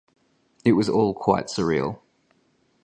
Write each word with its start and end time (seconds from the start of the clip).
It 0.65 0.71
was 0.71 0.89
all 0.89 1.13
quite 1.13 1.45
surreal. 1.45 1.99